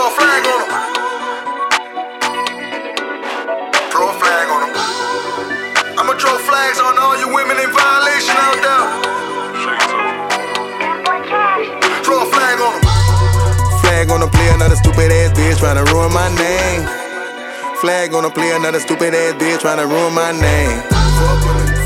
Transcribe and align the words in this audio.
throw 0.00 0.08
a 0.08 0.16
flag 0.16 0.44
on 0.48 0.60
them. 0.64 0.72
Throw 3.92 4.08
a 4.08 4.16
flag 4.16 4.48
on 4.48 4.60
them. 4.64 4.72
I'ma 6.00 6.16
throw 6.16 6.38
flags 6.38 6.80
on 6.80 6.96
all 6.96 7.18
you 7.20 7.28
women 7.28 7.60
in 7.60 7.68
violation 7.68 8.32
out 8.32 8.58
there. 8.64 8.84
Throw 12.00 12.24
a 12.24 12.26
flag 12.32 12.56
on 12.64 12.80
them. 12.80 12.84
Flag 13.82 14.10
on 14.10 14.20
the 14.20 14.28
play 14.28 14.48
another 14.54 14.76
stupid 14.76 15.12
ass 15.12 15.36
bitch 15.36 15.58
trying 15.58 15.76
to 15.76 15.84
ruin 15.92 16.12
my 16.14 16.28
name. 16.34 16.88
Flag 17.80 18.14
on 18.14 18.22
the 18.22 18.30
play 18.30 18.52
another 18.56 18.80
stupid 18.80 19.12
ass 19.12 19.34
bitch 19.34 19.60
trying 19.60 19.78
to 19.78 19.86
ruin 19.86 20.14
my 20.14 20.32
name. 20.32 20.80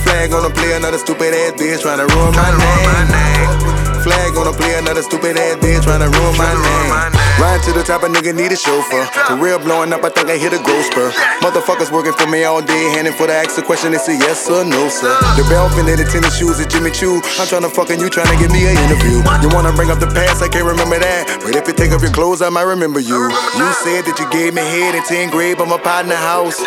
Flag 0.04 0.32
on 0.32 0.44
the 0.44 0.50
play 0.54 0.72
another 0.76 0.98
stupid 0.98 1.34
ass 1.34 1.52
bitch 1.58 1.82
trying 1.82 1.98
to 1.98 2.06
ruin 2.14 2.32
my 2.36 2.50
name. 2.62 3.83
Flag 4.04 4.36
on 4.36 4.44
the 4.44 4.52
play 4.52 4.76
another 4.76 5.00
stupid 5.00 5.40
ass 5.40 5.56
bitch 5.64 5.80
trying 5.80 6.04
to 6.04 6.12
ruin 6.12 6.36
my 6.36 6.52
name. 6.52 6.92
Riding 7.40 7.64
to 7.64 7.72
the 7.72 7.80
top, 7.80 8.04
a 8.04 8.08
nigga 8.12 8.36
need 8.36 8.52
a 8.52 8.56
chauffeur. 8.56 9.08
Career 9.32 9.56
blowing 9.58 9.96
up, 9.96 10.04
I 10.04 10.12
think 10.12 10.28
I 10.28 10.36
hit 10.36 10.52
a 10.52 10.60
growth 10.60 10.92
spur. 10.92 11.08
Motherfuckers 11.40 11.88
working 11.88 12.12
for 12.12 12.28
me 12.28 12.44
all 12.44 12.60
day, 12.60 12.92
handing 12.92 13.16
for 13.16 13.26
the 13.26 13.32
ask 13.32 13.56
the 13.56 13.64
question, 13.64 13.96
it's 13.96 14.04
a 14.08 14.12
yes 14.12 14.44
or 14.52 14.60
no, 14.60 14.92
sir. 14.92 15.08
The 15.40 15.44
belt 15.48 15.72
and 15.80 15.88
the 15.88 16.04
tennis 16.04 16.36
shoes 16.36 16.60
at 16.60 16.68
Jimmy 16.68 16.92
Choo. 16.92 17.24
I'm 17.40 17.48
trying 17.48 17.64
to 17.64 17.72
fucking 17.72 17.96
you, 17.98 18.12
trying 18.12 18.28
to 18.28 18.36
give 18.36 18.52
me 18.52 18.68
an 18.68 18.76
interview. 18.76 19.24
You 19.40 19.48
wanna 19.56 19.72
bring 19.72 19.88
up 19.88 20.04
the 20.04 20.12
past, 20.12 20.44
I 20.44 20.52
can't 20.52 20.68
remember 20.68 21.00
that. 21.00 21.40
But 21.40 21.56
if 21.56 21.64
you 21.64 21.72
take 21.72 21.96
off 21.96 22.04
your 22.04 22.12
clothes, 22.12 22.44
I 22.44 22.52
might 22.52 22.68
remember 22.68 23.00
you. 23.00 23.32
You 23.56 23.66
said 23.80 24.04
that 24.04 24.20
you 24.20 24.28
gave 24.28 24.52
me 24.52 24.60
head 24.60 24.92
in 24.94 25.02
10th 25.08 25.32
grade, 25.32 25.56
but 25.56 25.64
my 25.64 25.80
partner 25.80 26.14
house. 26.14 26.60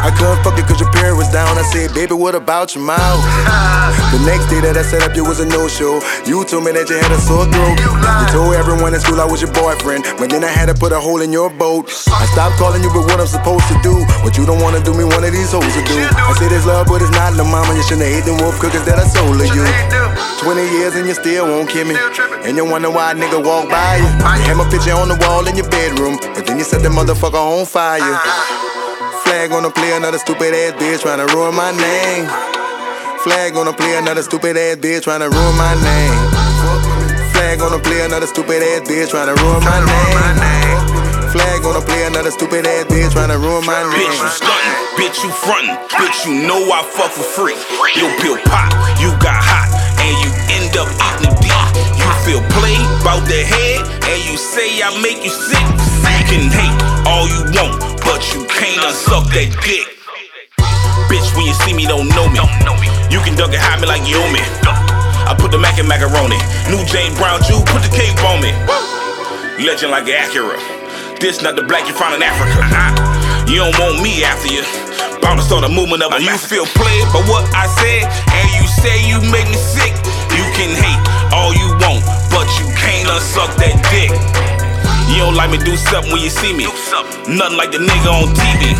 I 0.00 0.10
couldn't 0.16 0.42
fuck 0.44 0.56
you 0.56 0.64
cause 0.64 0.80
your 0.80 0.90
parent 0.92 1.16
was 1.16 1.28
down. 1.28 1.56
I 1.56 1.62
said, 1.62 1.94
baby, 1.94 2.14
what 2.14 2.34
about 2.34 2.74
your 2.74 2.84
mouth? 2.84 3.20
The 4.14 4.20
next 4.26 4.46
day 4.46 4.60
that 4.60 4.76
I 4.78 4.82
set 4.82 5.02
up, 5.02 5.16
you 5.16 5.24
was 5.24 5.40
a 5.40 5.46
no-show. 5.46 5.98
You 6.24 6.44
told 6.54 6.70
me 6.70 6.70
that 6.70 6.86
you 6.86 6.94
had 6.94 7.10
a 7.10 7.18
sore 7.18 7.50
throat. 7.50 7.74
You 7.82 8.26
told 8.30 8.54
everyone 8.54 8.94
in 8.94 9.02
school 9.02 9.18
I 9.18 9.26
was 9.26 9.42
your 9.42 9.50
boyfriend, 9.50 10.06
but 10.22 10.30
then 10.30 10.46
I 10.46 10.52
had 10.54 10.70
to 10.70 10.74
put 10.78 10.94
a 10.94 11.00
hole 11.02 11.18
in 11.18 11.34
your 11.34 11.50
boat. 11.50 11.90
I 12.06 12.30
stopped 12.30 12.62
calling 12.62 12.78
you, 12.78 12.94
but 12.94 13.10
what 13.10 13.18
I'm 13.18 13.26
supposed 13.26 13.66
to 13.74 13.76
do? 13.82 13.90
What 14.22 14.38
you 14.38 14.46
don't 14.46 14.62
wanna 14.62 14.78
do 14.78 14.94
me, 14.94 15.02
one 15.02 15.26
of 15.26 15.34
these 15.34 15.50
hoes 15.50 15.66
to 15.66 15.82
do. 15.82 15.98
I 15.98 16.30
say 16.38 16.46
it's 16.46 16.62
love, 16.62 16.86
but 16.86 17.02
it's 17.02 17.10
not 17.10 17.34
the 17.34 17.42
mama. 17.42 17.74
You 17.74 17.82
shouldn't 17.82 18.06
have 18.06 18.14
ate 18.14 18.26
them 18.30 18.38
wolf 18.38 18.54
cookies 18.62 18.86
that 18.86 19.02
I 19.02 19.06
sold 19.10 19.34
to 19.42 19.50
you. 19.50 19.66
20 20.46 20.62
years 20.78 20.94
and 20.94 21.10
you 21.10 21.18
still 21.18 21.50
won't 21.50 21.66
kill 21.66 21.90
me. 21.90 21.98
And 22.46 22.54
you 22.54 22.62
wonder 22.62 22.86
why 22.86 23.10
a 23.10 23.14
nigga 23.18 23.42
walk 23.42 23.66
by 23.66 23.98
you. 23.98 24.06
You 24.38 24.46
had 24.46 24.54
my 24.54 24.70
picture 24.70 24.94
on 24.94 25.10
the 25.10 25.18
wall 25.26 25.42
in 25.50 25.58
your 25.58 25.66
bedroom, 25.66 26.22
but 26.38 26.46
then 26.46 26.54
you 26.54 26.62
set 26.62 26.86
the 26.86 26.92
motherfucker 26.92 27.34
on 27.34 27.66
fire. 27.66 27.98
Flag 29.26 29.50
on 29.50 29.66
the 29.66 29.74
play, 29.74 29.90
another 29.98 30.22
stupid 30.22 30.54
ass 30.54 30.78
bitch 30.78 31.02
trying 31.02 31.18
to 31.18 31.26
ruin 31.34 31.50
my 31.50 31.74
name. 31.74 32.30
Flag 33.26 33.58
on 33.58 33.66
the 33.66 33.74
play, 33.74 33.98
another 33.98 34.22
stupid 34.22 34.54
ass 34.54 34.78
bitch 34.78 35.02
trying 35.02 35.18
to 35.18 35.30
ruin 35.34 35.56
my 35.58 35.74
name. 35.82 36.33
Flag 37.44 37.60
on 37.60 37.76
the 37.76 37.84
play, 37.84 38.00
another 38.00 38.24
stupid 38.24 38.64
ass 38.64 38.88
bitch 38.88 39.12
trying 39.12 39.28
to 39.28 39.36
ruin 39.36 39.60
my 39.60 39.76
name. 39.76 40.80
Flag 41.28 41.60
on 41.68 41.76
the 41.76 41.84
play, 41.84 42.08
another 42.08 42.32
stupid 42.32 42.64
ass 42.64 42.88
bitch 42.88 43.12
trying 43.12 43.28
to 43.28 43.36
ruin 43.36 43.60
my 43.68 43.84
name. 43.84 44.00
Bitch, 44.00 44.16
you 44.16 44.32
stuntin', 44.32 44.76
bitch, 44.96 45.18
you 45.20 45.28
frontin', 45.44 45.76
bitch, 45.92 46.24
you 46.24 46.48
know 46.48 46.56
I 46.72 46.80
fuck 46.88 47.12
for 47.12 47.20
free. 47.20 47.52
Your 48.00 48.08
pill 48.24 48.40
pop, 48.48 48.72
you 48.96 49.12
got 49.20 49.36
hot, 49.36 49.68
and 50.00 50.16
you 50.24 50.32
end 50.56 50.72
up 50.80 50.88
eating 50.88 51.28
the 51.28 51.44
dick. 51.44 51.52
You 52.00 52.08
feel 52.24 52.40
played 52.56 52.80
bout 53.04 53.20
the 53.28 53.44
head, 53.44 53.84
and 54.08 54.18
you 54.24 54.40
say 54.40 54.80
I 54.80 54.88
make 55.04 55.20
you 55.20 55.28
sick. 55.28 55.68
You 56.00 56.24
can 56.24 56.48
hate 56.48 56.80
all 57.04 57.28
you 57.28 57.44
want, 57.52 57.76
but 58.08 58.24
you 58.32 58.48
can't 58.48 58.80
unsuck 58.88 59.28
that 59.36 59.52
dick. 59.60 59.84
Bitch, 61.12 61.28
when 61.36 61.44
you 61.44 61.52
see 61.60 61.76
me, 61.76 61.84
don't 61.84 62.08
know 62.08 62.24
me. 62.24 62.40
You 63.12 63.20
can 63.20 63.36
duck 63.36 63.52
and 63.52 63.60
hide 63.60 63.84
me 63.84 63.86
like 63.86 64.08
you 64.08 64.16
owe 64.16 64.32
me. 64.32 64.40
I 65.24 65.32
put 65.32 65.50
the 65.50 65.58
mac 65.58 65.80
in 65.80 65.88
macaroni. 65.88 66.36
New 66.68 66.84
James 66.84 67.16
Brown 67.16 67.40
Jew, 67.42 67.60
put 67.64 67.80
the 67.80 67.92
cape 67.92 68.16
on 68.28 68.44
me. 68.44 68.52
Legend 69.64 69.90
like 69.90 70.04
Acura. 70.04 70.60
This 71.20 71.40
not 71.40 71.56
the 71.56 71.64
black 71.64 71.88
you 71.88 71.94
found 71.94 72.12
in 72.14 72.22
Africa. 72.22 72.60
Uh-huh. 72.60 73.48
You 73.48 73.64
don't 73.64 73.76
want 73.80 74.02
me 74.04 74.24
after 74.24 74.52
you. 74.52 74.60
Bound 75.24 75.40
to 75.40 75.44
start 75.44 75.64
a 75.64 75.72
movement 75.72 76.04
of 76.04 76.12
a 76.12 76.20
You 76.20 76.36
feel 76.36 76.68
played 76.76 77.06
by 77.08 77.24
what 77.24 77.48
I 77.56 77.64
said, 77.80 78.04
and 78.04 78.46
you 78.52 78.64
say 78.68 79.00
you 79.08 79.20
make 79.32 79.48
me 79.48 79.56
sick. 79.56 79.96
You 80.36 80.44
can 80.52 80.72
hate 80.76 81.00
all 81.32 81.56
you 81.56 81.72
want, 81.80 82.04
but 82.28 82.44
you 82.60 82.68
can't 82.76 83.08
unsuck 83.08 83.56
that 83.62 83.80
dick. 83.88 84.12
You 85.08 85.24
don't 85.24 85.36
like 85.36 85.48
me 85.48 85.58
do 85.58 85.76
something 85.76 86.12
when 86.12 86.20
you 86.20 86.28
see 86.28 86.52
me. 86.52 86.68
Nothing 87.28 87.56
like 87.56 87.72
the 87.72 87.80
nigga 87.80 88.10
on 88.12 88.34
TV. 88.36 88.76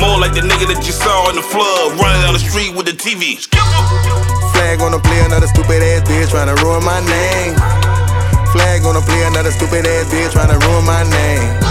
More 0.00 0.16
like 0.16 0.32
the 0.32 0.40
nigga 0.40 0.64
that 0.72 0.86
you 0.86 0.92
saw 0.92 1.28
in 1.28 1.36
the 1.36 1.42
flood 1.42 2.00
running 2.00 2.22
down 2.22 2.32
the 2.32 2.40
street 2.40 2.72
with 2.72 2.86
the 2.86 2.96
TV. 2.96 3.44
Flag 4.74 4.86
on 4.86 4.90
the 4.90 4.98
play, 4.98 5.20
another 5.24 5.46
stupid 5.46 5.84
ass 5.84 6.02
bitch 6.02 6.30
trying 6.30 6.50
to 6.50 6.64
ruin 6.64 6.82
my 6.82 6.98
name. 6.98 7.54
Flag 8.50 8.82
on 8.82 8.94
the 8.94 9.02
play, 9.06 9.22
another 9.22 9.52
stupid 9.52 9.86
ass 9.86 10.10
bitch 10.10 10.32
trying 10.32 10.50
to 10.50 10.58
ruin 10.66 10.84
my 10.84 11.04
name. 11.04 11.62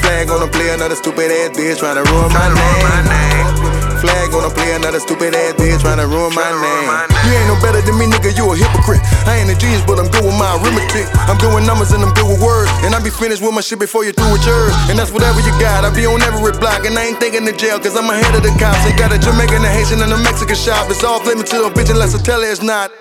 Flag 0.00 0.30
on 0.30 0.38
the 0.38 0.46
play, 0.46 0.72
another 0.72 0.94
stupid 0.94 1.32
ass 1.32 1.50
bitch 1.58 1.78
trying 1.80 1.96
to 1.96 2.08
ruin 2.12 2.32
my 2.32 2.54
name. 2.54 3.83
Flag 4.04 4.36
on 4.36 4.44
the 4.44 4.52
play, 4.52 4.68
another 4.76 5.00
stupid 5.00 5.32
ass 5.32 5.56
bitch 5.56 5.80
trying 5.80 5.96
to 5.96 6.04
ruin 6.04 6.28
my 6.36 6.44
name. 6.44 6.88
You 7.24 7.40
ain't 7.40 7.48
no 7.48 7.56
better 7.64 7.80
than 7.80 7.96
me, 7.96 8.04
nigga, 8.04 8.36
you 8.36 8.44
a 8.44 8.52
hypocrite. 8.52 9.00
I 9.24 9.40
ain't 9.40 9.48
a 9.48 9.56
genius, 9.56 9.80
but 9.88 9.96
I'm 9.96 10.12
good 10.12 10.28
with 10.28 10.36
my 10.36 10.60
arithmetic. 10.60 11.08
I'm 11.24 11.40
good 11.40 11.56
with 11.56 11.64
numbers 11.64 11.96
and 11.96 12.04
I'm 12.04 12.12
good 12.12 12.28
with 12.28 12.36
words. 12.44 12.68
And 12.84 12.92
I 12.92 13.00
be 13.00 13.08
finished 13.08 13.40
with 13.40 13.56
my 13.56 13.64
shit 13.64 13.80
before 13.80 14.04
you 14.04 14.12
through 14.12 14.28
with 14.28 14.44
yours. 14.44 14.76
And 14.92 15.00
that's 15.00 15.08
whatever 15.08 15.40
you 15.40 15.56
got. 15.56 15.88
I 15.88 15.90
be 15.96 16.04
on 16.04 16.20
every 16.20 16.52
block, 16.60 16.84
and 16.84 16.92
I 17.00 17.08
ain't 17.08 17.16
thinking 17.16 17.48
the 17.48 17.56
jail, 17.56 17.80
cause 17.80 17.96
I'm 17.96 18.04
ahead 18.12 18.36
of 18.36 18.44
the 18.44 18.52
cops. 18.60 18.84
They 18.84 18.92
got 18.92 19.08
a 19.08 19.16
Jamaican, 19.16 19.64
a 19.64 19.72
Haitian, 19.72 20.04
and 20.04 20.12
a 20.12 20.20
Mexican 20.20 20.60
shop. 20.60 20.92
It's 20.92 21.00
all 21.00 21.24
limit 21.24 21.48
to 21.56 21.64
a 21.64 21.72
bitch 21.72 21.88
unless 21.88 22.12
I 22.12 22.20
tell 22.20 22.44
her 22.44 22.52
it's 22.52 22.60
not. 22.60 22.92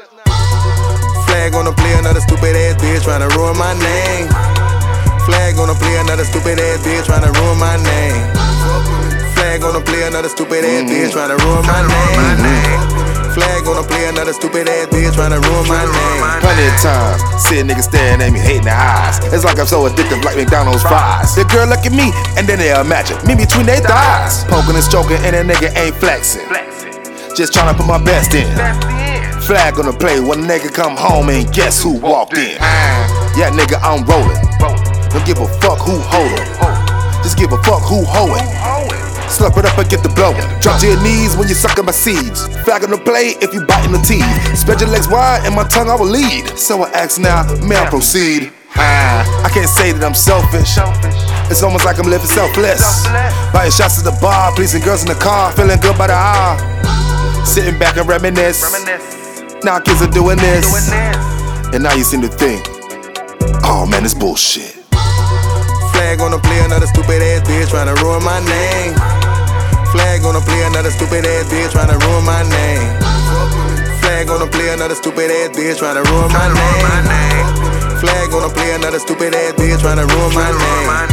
Flag 1.28 1.52
on 1.52 1.68
the 1.68 1.76
play, 1.76 2.00
another 2.00 2.24
stupid 2.24 2.56
ass 2.56 2.80
bitch 2.80 3.04
trying 3.04 3.28
to 3.28 3.32
ruin 3.36 3.60
my 3.60 3.76
name. 3.76 4.32
Flag 5.28 5.60
on 5.60 5.68
the 5.68 5.76
play, 5.76 6.00
another 6.00 6.24
stupid 6.24 6.64
ass 6.64 6.80
bitch 6.80 7.12
trying 7.12 7.28
to 7.28 7.32
ruin 7.36 7.60
my 7.60 7.76
name. 7.84 9.13
Flag 9.44 9.60
on 9.68 9.76
the 9.76 9.84
play, 9.84 10.08
another 10.08 10.32
stupid 10.32 10.64
ass 10.64 10.88
bitch 10.88 11.12
trying 11.12 11.28
to 11.28 11.36
ruin 11.44 11.68
my 11.68 11.84
name. 11.84 12.80
Flag 13.36 13.68
on 13.68 13.76
the 13.76 13.84
play, 13.84 14.08
another 14.08 14.32
stupid 14.32 14.72
ass 14.72 14.88
bitch 14.88 15.12
trying 15.20 15.36
to 15.36 15.40
ruin 15.44 15.68
my 15.68 15.84
name. 15.84 16.24
Plenty 16.40 16.72
of 16.72 16.80
times, 16.80 17.20
see 17.44 17.60
a 17.60 17.64
nigga 17.68 17.84
staring 17.84 18.24
at 18.24 18.32
me, 18.32 18.40
hating 18.40 18.64
the 18.64 18.72
eyes. 18.72 19.20
It's 19.36 19.44
like 19.44 19.60
I'm 19.60 19.68
so 19.68 19.84
addicted 19.84 20.24
like 20.24 20.40
McDonald's 20.40 20.80
fries. 20.88 21.36
The 21.36 21.44
girl 21.52 21.68
look 21.68 21.84
at 21.84 21.92
me, 21.92 22.16
and 22.40 22.48
then 22.48 22.56
they 22.56 22.72
imagine 22.72 23.20
me 23.28 23.36
between 23.36 23.68
their 23.68 23.84
thighs. 23.84 24.48
Poking 24.48 24.80
and 24.80 24.86
stroking, 24.88 25.20
and 25.28 25.36
that 25.36 25.44
nigga 25.44 25.76
ain't 25.76 26.00
flexing. 26.00 26.48
Just 27.36 27.52
tryna 27.52 27.76
put 27.76 27.84
my 27.84 28.00
best 28.00 28.32
in. 28.32 28.48
Flag 29.44 29.76
on 29.76 29.92
the 29.92 29.96
play 30.00 30.24
when 30.24 30.40
a 30.40 30.48
nigga 30.48 30.72
come 30.72 30.96
home 30.96 31.28
and 31.28 31.44
guess 31.52 31.84
who 31.84 32.00
walked 32.00 32.40
in? 32.40 32.56
Yeah, 33.36 33.52
nigga, 33.52 33.76
I'm 33.84 34.08
rolling. 34.08 34.40
Don't 35.12 35.28
give 35.28 35.44
a 35.44 35.52
fuck 35.60 35.84
who 35.84 36.00
holdin'. 36.00 36.48
Just 37.28 37.36
give 37.36 37.52
a 37.52 37.60
fuck 37.68 37.84
who 37.84 38.08
hoeing. 38.08 39.03
Slurp 39.34 39.58
it 39.58 39.66
up 39.66 39.78
and 39.82 39.90
get 39.90 40.04
the 40.04 40.14
blowing. 40.14 40.46
Drop 40.62 40.80
to 40.82 40.88
your 40.88 41.02
knees 41.02 41.36
when 41.36 41.50
you 41.50 41.56
sucking 41.56 41.86
my 41.86 41.92
seeds. 41.92 42.46
Flag 42.62 42.84
on 42.84 42.92
the 42.92 43.02
play 43.02 43.34
if 43.42 43.52
you 43.54 43.66
biting 43.66 43.92
the 43.92 43.98
teeth. 44.06 44.30
Spread 44.54 44.80
your 44.80 44.90
legs 44.90 45.10
wide 45.10 45.42
and 45.44 45.56
my 45.56 45.66
tongue 45.68 45.90
I 45.90 45.96
will 45.96 46.06
lead. 46.06 46.54
So 46.58 46.84
I 46.84 46.90
ask 46.92 47.20
now, 47.20 47.42
may 47.66 47.76
I 47.76 47.90
proceed? 47.90 48.54
Ah, 48.76 49.26
I 49.44 49.50
can't 49.50 49.70
say 49.70 49.92
that 49.92 50.04
I'm 50.04 50.14
selfish. 50.14 50.78
It's 51.50 51.64
almost 51.64 51.84
like 51.84 51.98
I'm 51.98 52.10
living 52.10 52.30
selfless. 52.30 53.06
Buying 53.50 53.72
shots 53.74 53.98
at 53.98 54.06
the 54.06 54.14
bar, 54.22 54.54
pleasing 54.54 54.82
girls 54.82 55.02
in 55.02 55.10
the 55.10 55.18
car, 55.18 55.52
feeling 55.54 55.80
good 55.82 55.98
by 55.98 56.08
the 56.08 56.14
hour. 56.14 56.58
Sitting 57.46 57.78
back 57.80 57.98
and 57.98 58.08
reminisce. 58.08 58.62
Now 59.64 59.80
kids 59.80 60.02
are 60.02 60.12
doing 60.14 60.38
this. 60.38 60.94
And 61.74 61.82
now 61.82 61.94
you 61.96 62.04
seem 62.04 62.22
to 62.22 62.30
think, 62.30 62.66
oh 63.66 63.88
man, 63.90 64.06
it's 64.06 64.14
bullshit. 64.14 64.83
Flag 66.04 66.20
on 66.20 66.32
the 66.32 66.38
play, 66.38 66.60
another 66.60 66.86
stupid 66.86 67.22
ass 67.24 67.48
bitch 67.48 67.70
trying 67.70 67.88
to 67.88 67.96
ruin 68.04 68.22
my 68.26 68.44
name. 68.44 68.94
Flag 69.96 70.20
on 70.26 70.34
the 70.34 70.42
play, 70.44 70.62
another 70.68 70.92
stupid 70.92 71.24
ass 71.24 71.48
bitch 71.48 71.72
trying 71.72 71.88
to 71.88 71.98
ruin 72.06 72.26
my 72.26 72.44
name. 72.44 73.00
Flag 74.04 74.30
on 74.30 74.42
the 74.42 74.48
play, 74.52 74.68
another 74.74 74.96
stupid 74.96 75.32
ass 75.32 75.56
bitch 75.56 75.80
trying 75.80 75.96
to 75.96 76.04
ruin 76.12 76.28
my 76.28 76.52
name. 76.52 77.48
Flag 78.04 78.34
on 78.36 78.42
the 78.44 78.52
play, 78.54 78.76
another 78.76 79.00
stupid 79.00 79.34
ass 79.34 79.54
bitch 79.54 79.80
trying 79.80 79.96
to 79.96 80.06
ruin 80.14 80.34
my 80.36 80.52
name. 80.52 81.13